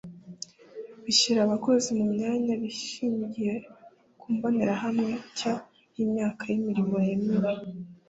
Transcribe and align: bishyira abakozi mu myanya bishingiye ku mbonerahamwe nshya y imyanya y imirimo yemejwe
bishyira 1.03 1.39
abakozi 1.43 1.89
mu 1.99 2.05
myanya 2.13 2.53
bishingiye 2.63 3.53
ku 4.19 4.27
mbonerahamwe 4.35 5.11
nshya 5.23 5.53
y 5.95 5.97
imyanya 6.05 6.43
y 6.51 6.53
imirimo 6.59 6.95
yemejwe 7.07 7.65